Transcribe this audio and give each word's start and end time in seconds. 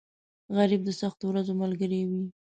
غریب 0.55 0.81
د 0.85 0.89
سختو 0.99 1.23
ورځو 1.27 1.53
ملګری 1.61 2.01
وي 2.09 2.23